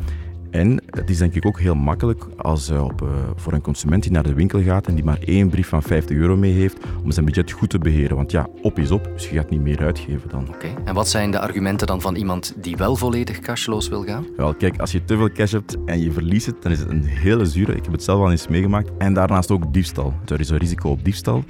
En 0.51 0.81
het 0.89 1.09
is 1.09 1.17
denk 1.17 1.33
ik 1.33 1.45
ook 1.45 1.59
heel 1.59 1.75
makkelijk 1.75 2.27
als 2.37 2.69
uh, 2.69 2.83
op, 2.83 3.01
uh, 3.01 3.09
voor 3.35 3.53
een 3.53 3.61
consument 3.61 4.03
die 4.03 4.11
naar 4.11 4.23
de 4.23 4.33
winkel 4.33 4.61
gaat 4.61 4.87
en 4.87 4.95
die 4.95 5.03
maar 5.03 5.19
één 5.19 5.49
brief 5.49 5.67
van 5.67 5.83
50 5.83 6.17
euro 6.17 6.37
mee 6.37 6.53
heeft, 6.53 6.77
om 7.03 7.11
zijn 7.11 7.25
budget 7.25 7.51
goed 7.51 7.69
te 7.69 7.79
beheren. 7.79 8.15
Want 8.15 8.31
ja, 8.31 8.47
op 8.61 8.79
is 8.79 8.91
op, 8.91 9.09
dus 9.13 9.29
je 9.29 9.35
gaat 9.35 9.49
niet 9.49 9.61
meer 9.61 9.79
uitgeven 9.79 10.29
dan. 10.29 10.47
Oké, 10.49 10.67
en 10.85 10.93
wat 10.93 11.07
zijn 11.07 11.31
de 11.31 11.39
argumenten 11.39 11.87
dan 11.87 12.01
van 12.01 12.15
iemand 12.15 12.53
die 12.61 12.77
wel 12.77 12.95
volledig 12.95 13.39
cashloos 13.39 13.89
wil 13.89 14.03
gaan? 14.03 14.25
Wel, 14.37 14.53
kijk, 14.53 14.79
als 14.79 14.91
je 14.91 15.03
te 15.03 15.17
veel 15.17 15.31
cash 15.31 15.51
hebt 15.51 15.77
en 15.85 15.99
je 15.99 16.11
verliest 16.11 16.45
het, 16.45 16.61
dan 16.61 16.71
is 16.71 16.79
het 16.79 16.89
een 16.89 17.03
hele 17.03 17.45
zure. 17.45 17.75
Ik 17.75 17.83
heb 17.83 17.91
het 17.91 18.03
zelf 18.03 18.19
al 18.19 18.31
eens 18.31 18.47
meegemaakt. 18.47 18.91
En 18.97 19.13
daarnaast 19.13 19.51
ook 19.51 19.73
diefstal. 19.73 20.13
Er 20.25 20.39
is 20.39 20.49
een 20.49 20.57
risico 20.57 20.89
op 20.89 21.03
diefstal. 21.03 21.43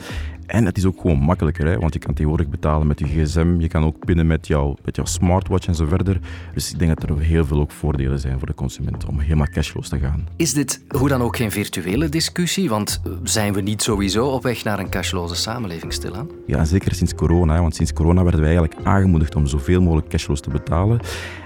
En 0.48 0.66
het 0.66 0.78
is 0.78 0.86
ook 0.86 1.02
gewoon 1.02 1.20
makkelijker, 1.20 1.66
hè? 1.66 1.78
want 1.78 1.94
je 1.94 2.00
kan 2.00 2.14
tegenwoordig 2.14 2.50
betalen 2.50 2.88
met 2.88 3.00
je 3.00 3.06
gsm, 3.06 3.60
je 3.60 3.68
kan 3.68 3.84
ook 3.84 4.06
pinnen 4.06 4.28
met, 4.28 4.48
jou, 4.48 4.76
met 4.86 4.96
jouw 4.96 5.06
smartwatch 5.06 5.68
en 5.68 5.76
zo 5.76 5.86
verder. 5.86 6.20
Dus 6.54 6.72
ik 6.72 6.80
denk 6.80 7.00
dat 7.00 7.10
er 7.10 7.20
heel 7.20 7.46
veel 7.46 7.60
ook 7.60 7.72
voordelen 7.72 8.20
zijn 8.20 8.38
voor 8.38 8.48
de 8.48 8.54
consument 8.54 9.06
om 9.06 9.20
helemaal 9.20 9.48
cashloos 9.48 9.90
te 9.90 10.00
gaan. 10.00 10.28
Is 10.36 10.54
dit 10.54 10.82
hoe 10.88 11.08
dan 11.08 11.22
ook 11.22 11.38
geen 11.38 11.52
virtuele 11.52 12.10
discussie? 12.10 12.70
Want 12.70 13.02
eh, 13.06 13.12
zijn 13.24 13.54
we 13.54 13.62
niet 13.62 13.82
sowieso 13.82 14.28
op 14.28 14.44
weg 14.44 14.64
naar 14.64 14.80
een 14.80 14.90
cashloze 14.90 15.36
samenleving 15.36 15.94
stilaan? 15.94 16.30
Ja, 16.46 16.66
zeker 16.66 16.96
sinds 16.96 17.16
corona. 17.16 17.62
Want 17.62 17.76
sinds 17.76 17.94
corona 17.94 18.24
werden 18.24 18.42
wij 18.42 18.58
eigenlijk 18.58 18.88
aangemoedigd 18.88 19.36
om 19.36 19.48
zoveel 19.48 19.82
mogelijk 19.82 20.10
cashloos 20.10 20.42
te 20.42 20.50
betalen. 20.50 21.00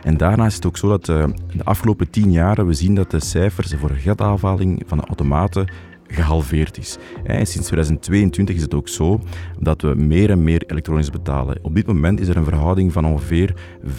En 0.04 0.18
daarnaast 0.18 0.50
is 0.50 0.56
het 0.56 0.66
ook 0.66 0.78
zo 0.78 0.88
dat 0.88 1.10
uh, 1.10 1.26
de 1.54 1.64
afgelopen 1.64 2.10
tien 2.10 2.32
jaren 2.32 2.68
we 2.68 2.74
zien 2.74 2.96
dat 2.96 3.12
de 3.12 3.20
cijfers 3.20 3.74
voor 3.74 3.90
geldafhaling 3.90 4.84
van 4.88 4.98
de 4.98 5.06
automaten 5.06 5.68
gehalveerd 6.12 6.78
is. 6.78 6.98
En 7.24 7.46
sinds 7.46 7.68
2022 7.68 8.56
is 8.56 8.62
het 8.62 8.74
ook 8.74 8.88
zo 8.88 9.20
dat 9.60 9.82
we 9.82 9.94
meer 9.96 10.30
en 10.30 10.44
meer 10.44 10.64
elektronisch 10.68 11.10
betalen. 11.10 11.60
Op 11.62 11.76
dit 11.76 11.88
moment 11.88 12.20
is 12.20 12.28
er 12.28 12.38
een 12.38 12.44
verhouding 12.44 12.94
van 12.94 13.06
ongeveer 13.06 13.54
55% 13.86 13.94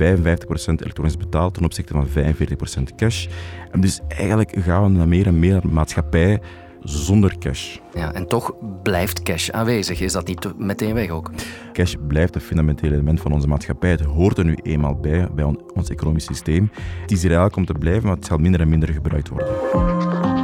elektronisch 0.77 1.17
betaald 1.17 1.55
ten 1.55 1.65
opzichte 1.65 1.93
van 1.93 2.07
45% 2.07 2.95
cash. 2.97 3.27
En 3.71 3.81
dus 3.81 4.01
eigenlijk 4.09 4.55
gaan 4.59 4.83
we 4.83 4.89
naar 4.89 5.09
meer 5.09 5.27
en 5.27 5.39
meer 5.39 5.61
maatschappij 5.71 6.41
zonder 6.85 7.39
cash. 7.39 7.79
Ja, 7.95 8.13
en 8.13 8.27
toch 8.27 8.55
blijft 8.83 9.23
cash 9.23 9.51
aanwezig. 9.51 10.01
Is 10.01 10.13
dat 10.13 10.27
niet 10.27 10.59
meteen 10.59 10.95
weg 10.95 11.09
ook? 11.09 11.31
Cash 11.73 11.95
blijft 12.09 12.35
een 12.35 12.41
fundamenteel 12.41 12.93
element 12.93 13.21
van 13.21 13.33
onze 13.33 13.49
maatschappij. 13.49 13.91
Het 13.91 14.01
hoort 14.01 14.39
er 14.39 14.45
nu 14.45 14.57
eenmaal 14.63 14.97
bij, 14.97 15.29
bij 15.35 15.45
ons 15.75 15.91
economisch 15.91 16.25
systeem. 16.25 16.71
Het 17.01 17.11
is 17.11 17.23
hier 17.23 17.31
eigenlijk 17.31 17.57
om 17.57 17.67
te 17.67 17.73
blijven, 17.73 18.07
maar 18.07 18.17
het 18.17 18.27
zal 18.27 18.39
minder 18.39 18.61
en 18.61 18.69
minder 18.69 18.89
gebruikt 18.89 19.29
worden. 19.29 20.42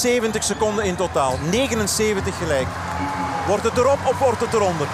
70 0.00 0.42
seconden 0.44 0.84
in 0.84 0.96
totaal. 0.96 1.38
79 1.50 2.38
gelijk. 2.38 2.66
Wordt 3.46 3.62
het 3.62 3.76
erop 3.76 3.98
of 4.06 4.18
wordt 4.18 4.40
het 4.40 4.52
eronder? 4.52 4.86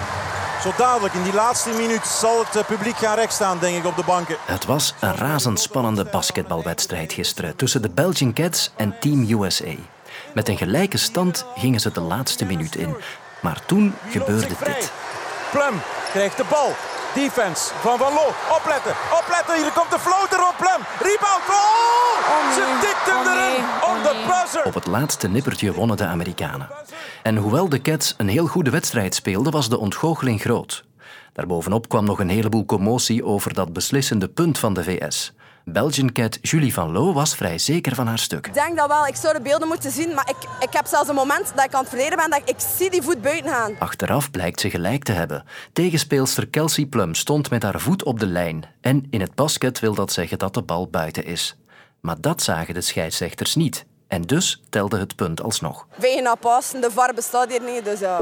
Zo 0.61 0.71
dadelijk, 0.77 1.13
in 1.13 1.23
die 1.23 1.33
laatste 1.33 1.69
minuut, 1.69 2.07
zal 2.07 2.39
het 2.39 2.55
eh, 2.55 2.65
publiek 2.65 2.97
gaan 2.97 3.15
rechtstaan, 3.15 3.59
denk 3.59 3.77
ik, 3.77 3.85
op 3.85 3.95
de 3.95 4.03
banken. 4.03 4.35
Het 4.45 4.65
was 4.65 4.93
een 4.99 5.15
razendspannende 5.15 6.05
basketbalwedstrijd 6.05 7.13
gisteren 7.13 7.55
tussen 7.55 7.81
de 7.81 7.89
Belgian 7.89 8.33
Cats 8.33 8.71
en 8.75 8.95
Team 8.99 9.41
USA. 9.41 9.73
Met 10.33 10.47
een 10.47 10.57
gelijke 10.57 10.97
stand 10.97 11.45
gingen 11.55 11.79
ze 11.79 11.91
de 11.91 12.01
laatste 12.01 12.45
minuut 12.45 12.75
in. 12.75 12.95
Maar 13.41 13.65
toen 13.65 13.95
gebeurde 14.09 14.55
dit. 14.63 14.91
Plum 15.51 15.81
krijgt 16.11 16.37
de 16.37 16.45
bal. 16.49 16.75
Defense 17.13 17.73
van 17.73 17.97
Van 17.97 18.13
Loo. 18.13 18.31
Opletten, 18.57 18.95
opletten. 19.19 19.55
Hier 19.55 19.71
komt 19.71 19.91
de 19.91 19.99
floater 19.99 20.39
op 20.47 20.55
Plum. 20.57 20.81
Rebound. 20.99 21.43
Oh! 21.49 22.53
Ze 22.55 22.77
tikten 22.81 23.19
oh, 23.19 23.31
erin. 23.31 23.63
On 23.89 24.01
the 24.03 24.15
buzzer. 24.27 24.63
Op 24.63 24.73
het 24.73 24.85
laatste 24.85 25.27
nippertje 25.27 25.73
wonnen 25.73 25.97
de 25.97 26.05
Amerikanen. 26.05 26.69
En 27.23 27.37
hoewel 27.37 27.69
de 27.69 27.81
Cats 27.81 28.13
een 28.17 28.27
heel 28.27 28.47
goede 28.47 28.69
wedstrijd 28.69 29.15
speelden, 29.15 29.51
was 29.51 29.69
de 29.69 29.77
ontgoocheling 29.77 30.41
groot. 30.41 30.83
Daarbovenop 31.33 31.89
kwam 31.89 32.05
nog 32.05 32.19
een 32.19 32.29
heleboel 32.29 32.65
commotie 32.65 33.25
over 33.25 33.53
dat 33.53 33.73
beslissende 33.73 34.27
punt 34.27 34.57
van 34.57 34.73
de 34.73 34.83
VS. 34.83 35.33
Belgian 35.65 36.11
cat 36.11 36.37
Julie 36.41 36.73
van 36.73 36.91
Loo 36.91 37.13
was 37.13 37.35
vrij 37.35 37.57
zeker 37.57 37.95
van 37.95 38.07
haar 38.07 38.19
stuk. 38.19 38.47
Ik 38.47 38.53
denk 38.53 38.77
dat 38.77 38.87
wel. 38.87 39.07
Ik 39.07 39.15
zou 39.15 39.33
de 39.33 39.41
beelden 39.41 39.67
moeten 39.67 39.91
zien, 39.91 40.13
maar 40.13 40.29
ik, 40.29 40.67
ik 40.67 40.73
heb 40.73 40.85
zelfs 40.85 41.09
een 41.09 41.15
moment 41.15 41.51
dat 41.55 41.65
ik 41.65 41.73
aan 41.73 41.79
het 41.79 41.89
verleden 41.89 42.17
ben 42.17 42.29
dat 42.29 42.41
ik, 42.45 42.55
zie 42.77 42.89
die 42.89 43.01
voet 43.01 43.21
buiten 43.21 43.51
gaan. 43.51 43.75
Achteraf 43.79 44.31
blijkt 44.31 44.59
ze 44.59 44.69
gelijk 44.69 45.03
te 45.03 45.11
hebben. 45.11 45.43
Tegenspeelster 45.73 46.47
Kelsey 46.47 46.85
Plum 46.85 47.15
stond 47.15 47.49
met 47.49 47.63
haar 47.63 47.79
voet 47.79 48.03
op 48.03 48.19
de 48.19 48.27
lijn. 48.27 48.65
En 48.81 49.07
in 49.09 49.21
het 49.21 49.35
basket 49.35 49.79
wil 49.79 49.93
dat 49.93 50.11
zeggen 50.11 50.39
dat 50.39 50.53
de 50.53 50.61
bal 50.61 50.87
buiten 50.87 51.25
is. 51.25 51.57
Maar 52.01 52.21
dat 52.21 52.41
zagen 52.41 52.73
de 52.73 52.81
scheidsrechters 52.81 53.55
niet. 53.55 53.85
En 54.07 54.21
dus 54.21 54.61
telde 54.69 54.99
het 54.99 55.15
punt 55.15 55.41
alsnog. 55.41 55.87
Wegen 55.95 56.37
passen, 56.39 56.81
de 56.81 56.91
VAR 56.91 57.13
bestaat 57.13 57.49
hier 57.49 57.63
niet, 57.63 57.85
dus 57.85 57.99
ja. 57.99 58.19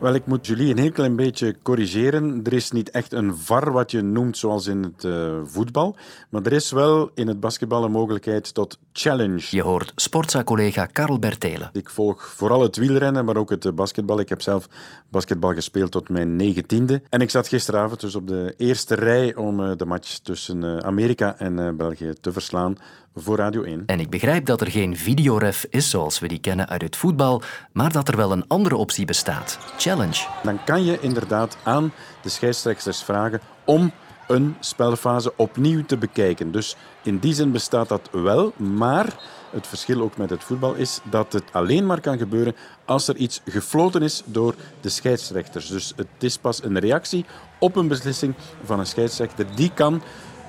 Wel, 0.00 0.14
ik 0.14 0.26
moet 0.26 0.46
jullie 0.46 0.70
een 0.70 0.78
heel 0.78 0.92
klein 0.92 1.16
beetje 1.16 1.56
corrigeren. 1.62 2.40
Er 2.44 2.52
is 2.52 2.70
niet 2.70 2.90
echt 2.90 3.12
een 3.12 3.36
VAR 3.36 3.72
wat 3.72 3.90
je 3.90 4.02
noemt 4.02 4.36
zoals 4.36 4.66
in 4.66 4.82
het 4.82 5.04
uh, 5.04 5.40
voetbal. 5.44 5.96
Maar 6.28 6.42
er 6.42 6.52
is 6.52 6.70
wel 6.70 7.10
in 7.14 7.28
het 7.28 7.40
basketbal 7.40 7.84
een 7.84 7.90
mogelijkheid 7.90 8.54
tot 8.54 8.78
challenge. 8.92 9.46
Je 9.50 9.62
hoort 9.62 9.92
sportza-collega 9.94 10.86
Karel 10.86 11.18
Bertelen. 11.18 11.70
Ik 11.72 11.90
volg 11.90 12.26
vooral 12.26 12.62
het 12.62 12.76
wielrennen, 12.76 13.24
maar 13.24 13.36
ook 13.36 13.50
het 13.50 13.74
basketbal. 13.74 14.20
Ik 14.20 14.28
heb 14.28 14.42
zelf 14.42 14.68
basketbal 15.08 15.54
gespeeld 15.54 15.90
tot 15.90 16.08
mijn 16.08 16.36
negentiende. 16.36 17.02
En 17.08 17.20
ik 17.20 17.30
zat 17.30 17.48
gisteravond 17.48 18.00
dus 18.00 18.14
op 18.14 18.26
de 18.26 18.54
eerste 18.56 18.94
rij 18.94 19.34
om 19.34 19.60
uh, 19.60 19.72
de 19.76 19.86
match 19.86 20.18
tussen 20.18 20.64
uh, 20.64 20.76
Amerika 20.76 21.38
en 21.38 21.76
België 21.76 22.12
te 22.20 22.32
verslaan 22.32 22.76
voor 23.14 23.36
Radio 23.36 23.62
1. 23.62 23.82
En 23.86 24.00
ik 24.00 24.10
begrijp 24.10 24.46
dat 24.46 24.60
er 24.60 24.70
geen 24.70 24.96
videoref 24.96 25.66
is 25.70 25.90
zoals 25.90 26.18
we 26.18 26.28
die 26.28 26.38
kennen 26.38 26.68
uit 26.68 26.82
het 26.82 26.96
voetbal, 26.96 27.42
maar 27.72 27.92
dat 27.92 28.08
er 28.08 28.16
wel 28.16 28.32
een 28.32 28.44
andere 28.48 28.76
optie 28.76 29.04
bestaat. 29.04 29.58
Challenge. 29.76 30.26
Dan 30.42 30.64
kan 30.64 30.84
je 30.84 31.00
inderdaad 31.00 31.56
aan 31.62 31.92
de 32.22 32.28
scheidsrechters 32.28 33.02
vragen 33.02 33.40
om 33.64 33.92
een 34.28 34.56
spelfase 34.60 35.32
opnieuw 35.36 35.84
te 35.84 35.96
bekijken. 35.96 36.52
Dus 36.52 36.76
in 37.02 37.18
die 37.18 37.34
zin 37.34 37.52
bestaat 37.52 37.88
dat 37.88 38.08
wel, 38.12 38.52
maar 38.56 39.06
het 39.50 39.66
verschil 39.66 40.00
ook 40.00 40.16
met 40.16 40.30
het 40.30 40.44
voetbal 40.44 40.74
is 40.74 41.00
dat 41.10 41.32
het 41.32 41.44
alleen 41.52 41.86
maar 41.86 42.00
kan 42.00 42.18
gebeuren 42.18 42.56
als 42.84 43.08
er 43.08 43.16
iets 43.16 43.40
gefloten 43.44 44.02
is 44.02 44.22
door 44.24 44.54
de 44.80 44.88
scheidsrechters. 44.88 45.68
Dus 45.68 45.92
het 45.96 46.06
is 46.18 46.38
pas 46.38 46.62
een 46.62 46.78
reactie 46.78 47.24
op 47.58 47.76
een 47.76 47.88
beslissing 47.88 48.34
van 48.64 48.78
een 48.78 48.86
scheidsrechter. 48.86 49.46
Die 49.54 49.70
kan 49.74 50.02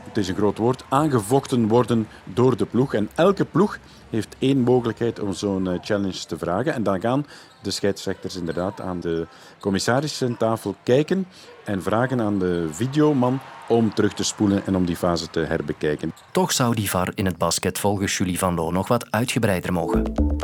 het 0.10 0.18
is 0.18 0.28
een 0.28 0.36
groot 0.36 0.58
woord, 0.58 0.84
aangevochten 0.90 1.68
worden 1.68 2.08
door 2.24 2.58
de 2.58 2.66
ploeg. 2.66 2.94
En 2.94 3.10
elke 3.16 3.46
ploeg 3.46 3.78
heeft 4.10 4.36
één 4.40 4.60
mogelijkheid 4.60 5.20
om 5.20 5.34
zo'n 5.34 5.68
eh, 5.68 5.80
challenge 5.82 6.26
te 6.26 6.38
vragen. 6.38 6.74
En 6.74 6.84
dan 6.84 7.02
gaan 7.02 7.26
de 7.62 7.72
scheidsrechters 7.72 8.36
inderdaad 8.36 8.82
aan 8.82 9.00
de 9.00 9.28
commissarissen-tafel 9.60 10.76
kijken 10.84 11.28
en 11.66 11.82
vragen 11.82 12.22
aan 12.22 12.40
de 12.40 12.68
videoman 12.72 13.40
om 13.68 13.94
terug 13.94 14.14
te 14.14 14.24
spoelen 14.24 14.66
en 14.66 14.76
om 14.76 14.86
die 14.86 14.96
fase 14.96 15.30
te 15.30 15.40
herbekijken. 15.40 16.14
Toch 16.32 16.52
zou 16.52 16.76
die 16.76 16.90
VAR 16.90 17.12
in 17.16 17.26
het 17.26 17.38
basket 17.38 17.80
volgens 17.80 18.18
Julie 18.18 18.40
van 18.40 18.56
Loo 18.56 18.72
nog 18.72 18.88
wat 18.88 19.12
uitgebreider 19.12 19.74
mogen. 19.74 20.39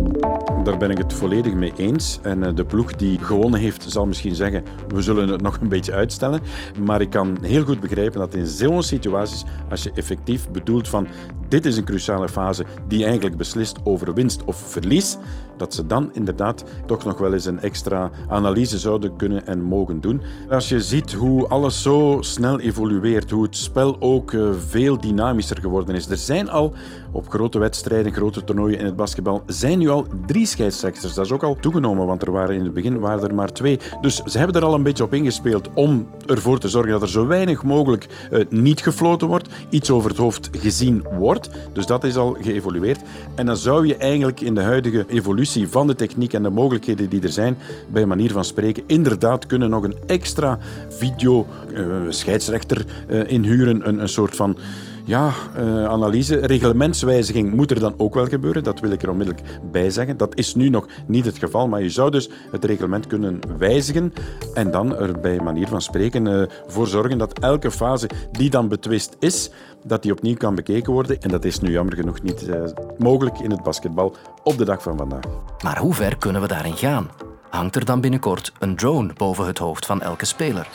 Daar 0.66 0.78
ben 0.78 0.92
ik 0.92 0.98
het 0.98 1.14
volledig 1.14 1.54
mee 1.54 1.74
eens. 1.78 2.20
En 2.22 2.44
eh, 2.44 2.56
de 2.56 2.66
ploeg 2.66 2.96
die 2.96 3.20
gewonnen 3.20 3.60
heeft, 3.60 3.86
zal 3.88 4.06
misschien 4.06 4.36
zeggen: 4.36 4.64
we 4.88 5.02
zullen 5.02 5.28
het 5.28 5.42
nog 5.42 5.58
een 5.62 5.70
beetje 5.70 5.94
uitstellen. 5.94 6.42
Maar 6.80 7.02
ik 7.02 7.10
kan 7.10 7.38
heel 7.42 7.64
goed 7.64 7.80
begrijpen 7.80 8.20
dat 8.20 8.34
in 8.34 8.48
zo'n 8.48 8.84
situaties, 8.84 9.44
als 9.70 9.84
je 9.84 9.92
effectief 9.96 10.50
bedoelt 10.50 10.88
van 10.88 11.08
dit 11.48 11.66
is 11.66 11.78
een 11.78 11.84
cruciale 11.84 12.30
fase 12.30 12.66
die 12.88 13.04
eigenlijk 13.06 13.38
beslist 13.38 13.78
over 13.84 14.14
winst 14.14 14.44
of 14.44 14.56
verlies, 14.56 15.18
dat 15.58 15.74
ze 15.74 15.88
dan 15.88 16.10
inderdaad 16.14 16.64
toch 16.86 17.06
nog 17.06 17.18
wel 17.18 17.34
eens 17.34 17.46
een 17.46 17.60
extra 17.60 18.12
analyse 18.28 18.78
zouden 18.78 19.16
kunnen 19.16 19.48
en 19.48 19.62
mogen 19.62 20.02
doen. 20.02 20.22
Als 20.50 20.70
je 20.70 20.82
ziet 20.82 21.14
hoe 21.14 21.48
alles 21.48 21.82
zo 21.82 22.18
snel 22.20 22.60
evolueert, 22.60 23.32
hoe 23.32 23.44
het 23.44 23.58
spel 23.58 23.96
ook 24.00 24.34
eh, 24.34 24.50
veel 24.68 25.00
dynamischer 25.00 25.60
geworden 25.60 25.96
is. 25.96 26.10
Er 26.10 26.18
zijn 26.18 26.50
al 26.50 26.74
op 27.12 27.30
grote 27.30 27.60
wedstrijden, 27.60 28.14
grote 28.14 28.44
toernooien 28.44 28.80
in 28.80 28.86
het 28.86 28.96
basketbal, 28.96 29.44
zijn 29.46 29.80
nu 29.80 29.90
al 29.90 30.06
drie 30.26 30.46
scheidsrechters. 30.46 31.14
Dat 31.14 31.26
is 31.26 31.32
ook 31.32 31.44
al 31.44 31.58
toegenomen, 31.60 32.06
want 32.06 32.22
er 32.22 32.32
waren 32.32 32.56
in 32.56 32.64
het 32.64 32.74
begin 32.74 33.00
waren 33.00 33.30
er 33.30 33.36
maar 33.36 33.52
twee. 33.52 33.80
Dus 34.02 34.16
ze 34.16 34.38
hebben 34.38 34.56
er 34.56 34.68
al 34.68 34.74
een 34.74 34.84
beetje 34.84 35.04
op 35.04 35.14
ingespeeld 35.14 35.70
om 35.74 36.08
ervoor 36.26 36.60
te 36.60 36.68
zorgen 36.68 36.92
dat 36.92 37.02
er 37.02 37.10
zo 37.10 37.28
weinig 37.28 37.64
mogelijk 37.64 38.08
uh, 38.32 38.46
niet 38.50 38.82
gefloten 38.82 39.28
wordt, 39.28 39.50
iets 39.70 39.92
over 39.92 40.10
het 40.10 40.20
hoofd 40.20 40.50
gezien 40.52 41.06
wordt. 41.18 41.50
Dus 41.74 41.86
dat 41.86 42.04
is 42.04 42.18
al 42.18 42.38
geëvolueerd. 42.42 43.02
En 43.36 43.46
dan 43.46 43.58
zou 43.58 43.88
je 43.88 43.96
eigenlijk 43.96 44.42
in 44.42 44.56
de 44.56 44.62
huidige 44.62 45.06
evolutie 45.08 45.45
van 45.52 45.88
de 45.88 45.96
techniek 45.96 46.34
en 46.34 46.44
de 46.44 46.50
mogelijkheden 46.50 47.10
die 47.10 47.22
er 47.22 47.30
zijn, 47.30 47.58
bij 47.88 48.06
manier 48.06 48.32
van 48.32 48.46
spreken, 48.46 48.84
inderdaad 48.88 49.46
kunnen 49.46 49.70
nog 49.70 49.84
een 49.84 49.96
extra 50.06 50.60
video 50.90 51.48
uh, 51.74 51.96
scheidsrechter 52.10 52.86
uh, 53.10 53.32
inhuren, 53.32 53.88
een, 53.88 54.02
een 54.02 54.10
soort 54.10 54.36
van 54.36 54.58
ja, 55.06 55.34
uh, 55.58 55.86
analyse. 55.86 56.36
Reglementswijziging 56.36 57.54
moet 57.54 57.72
er 57.72 57.80
dan 57.80 57.94
ook 57.98 58.14
wel 58.14 58.26
gebeuren, 58.26 58.64
dat 58.64 58.80
wil 58.80 58.92
ik 58.92 59.04
er 59.04 59.10
onmiddellijk 59.10 59.48
bij 59.72 59.90
zeggen. 59.90 60.18
Dat 60.18 60.36
is 60.38 60.56
nu 60.56 60.70
nog 60.70 60.88
niet 61.08 61.26
het 61.26 61.38
geval, 61.38 61.68
maar 61.68 61.82
je 61.82 61.90
zou 61.90 62.12
dus 62.12 62.30
het 62.52 62.66
reglement 62.66 63.08
kunnen 63.08 63.40
wijzigen 63.58 64.14
en 64.54 64.72
dan 64.72 64.96
er 64.96 65.20
bij 65.20 65.40
manier 65.40 65.68
van 65.68 65.82
spreken 65.82 66.26
uh, 66.26 66.44
voor 66.68 66.88
zorgen 66.88 67.18
dat 67.18 67.40
elke 67.40 67.72
fase 67.72 68.10
die 68.32 68.50
dan 68.50 68.68
betwist 68.68 69.16
is, 69.20 69.50
dat 69.84 70.02
die 70.02 70.12
opnieuw 70.12 70.36
kan 70.36 70.56
bekeken 70.56 70.94
worden. 70.94 71.22
En 71.22 71.30
dat 71.30 71.46
is 71.46 71.60
nu 71.60 71.72
jammer 71.72 71.96
genoeg 71.96 72.22
niet 72.22 72.48
uh, 72.48 72.64
mogelijk 72.98 73.40
in 73.40 73.52
het 73.52 73.64
basketbal 73.64 74.16
op 74.44 74.58
de 74.58 74.66
dag 74.66 74.82
van 74.82 74.98
vandaag. 74.98 75.24
Maar 75.64 75.78
hoe 75.78 75.94
ver 75.94 76.18
kunnen 76.18 76.42
we 76.42 76.48
daarin 76.48 76.78
gaan? 76.78 77.10
hangt 77.56 77.76
er 77.76 77.86
dan 77.86 78.02
binnenkort 78.02 78.52
een 78.60 78.76
drone 78.76 79.14
boven 79.14 79.46
het 79.46 79.58
hoofd 79.58 79.86
van 79.86 80.02
elke 80.02 80.26
speler. 80.26 80.68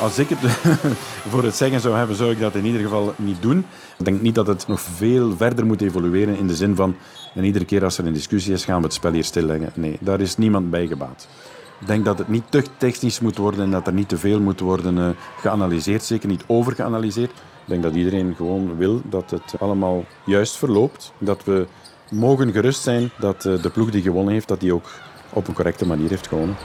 Als 0.00 0.18
ik 0.18 0.28
het 0.28 0.50
voor 1.30 1.44
het 1.44 1.56
zeggen 1.56 1.80
zou 1.80 1.96
hebben, 1.96 2.16
zou 2.16 2.30
ik 2.30 2.40
dat 2.40 2.54
in 2.54 2.64
ieder 2.64 2.80
geval 2.80 3.14
niet 3.16 3.42
doen. 3.42 3.66
Ik 3.98 4.04
denk 4.04 4.20
niet 4.20 4.34
dat 4.34 4.46
het 4.46 4.66
nog 4.66 4.80
veel 4.80 5.36
verder 5.36 5.66
moet 5.66 5.82
evolueren 5.82 6.38
in 6.38 6.46
de 6.46 6.54
zin 6.54 6.76
van 6.76 6.96
en 7.34 7.44
iedere 7.44 7.64
keer 7.64 7.84
als 7.84 7.98
er 7.98 8.06
een 8.06 8.12
discussie 8.12 8.52
is, 8.52 8.64
gaan 8.64 8.78
we 8.78 8.84
het 8.84 8.94
spel 8.94 9.12
hier 9.12 9.24
stilleggen. 9.24 9.72
Nee, 9.74 9.98
daar 10.00 10.20
is 10.20 10.36
niemand 10.36 10.70
bij 10.70 10.86
gebaat. 10.86 11.28
Ik 11.80 11.86
denk 11.86 12.04
dat 12.04 12.18
het 12.18 12.28
niet 12.28 12.44
te 12.48 12.64
technisch 12.76 13.20
moet 13.20 13.36
worden 13.36 13.64
en 13.64 13.70
dat 13.70 13.86
er 13.86 13.92
niet 13.92 14.08
te 14.08 14.18
veel 14.18 14.40
moet 14.40 14.60
worden 14.60 14.96
uh, 14.96 15.08
geanalyseerd, 15.38 16.02
zeker 16.02 16.28
niet 16.28 16.44
overgeanalyseerd. 16.46 17.30
Ik 17.30 17.70
denk 17.70 17.82
dat 17.82 17.94
iedereen 17.94 18.34
gewoon 18.36 18.76
wil 18.76 19.00
dat 19.04 19.30
het 19.30 19.54
allemaal 19.60 20.04
juist 20.24 20.56
verloopt. 20.56 21.12
Dat 21.18 21.44
we 21.44 21.66
mogen 22.10 22.52
gerust 22.52 22.82
zijn 22.82 23.10
dat 23.18 23.44
uh, 23.44 23.62
de 23.62 23.70
ploeg 23.70 23.90
die 23.90 24.02
gewonnen 24.02 24.32
heeft, 24.32 24.48
dat 24.48 24.60
die 24.60 24.74
ook 24.74 24.90
op 25.32 25.48
een 25.48 25.54
correcte 25.54 25.86
manier 25.86 26.08
heeft 26.08 26.26
gewonnen. 26.26 26.56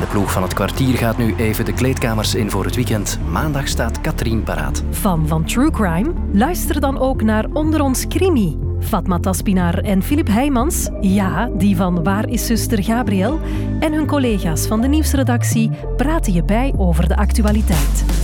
De 0.00 0.06
ploeg 0.06 0.32
van 0.32 0.42
het 0.42 0.54
kwartier 0.54 0.96
gaat 0.96 1.18
nu 1.18 1.34
even 1.36 1.64
de 1.64 1.72
kleedkamers 1.72 2.34
in 2.34 2.50
voor 2.50 2.64
het 2.64 2.74
weekend. 2.74 3.18
Maandag 3.30 3.68
staat 3.68 4.00
Katrien 4.00 4.42
paraat. 4.42 4.82
Fan 4.90 5.28
van 5.28 5.44
True 5.44 5.70
Crime? 5.70 6.12
Luister 6.32 6.80
dan 6.80 6.98
ook 6.98 7.22
naar 7.22 7.44
Onder 7.52 7.80
ons 7.80 8.06
Krimi. 8.06 8.58
Fatma 8.80 9.18
Taspinar 9.18 9.78
en 9.78 10.02
Filip 10.02 10.26
Heijmans, 10.26 10.88
ja, 11.00 11.50
die 11.58 11.76
van 11.76 12.04
Waar 12.04 12.28
is 12.28 12.46
zuster 12.46 12.84
Gabriel, 12.84 13.40
en 13.80 13.92
hun 13.92 14.06
collega's 14.06 14.66
van 14.66 14.80
de 14.80 14.88
nieuwsredactie 14.88 15.70
praten 15.96 16.32
je 16.32 16.44
bij 16.44 16.74
over 16.76 17.08
de 17.08 17.16
actualiteit. 17.16 18.19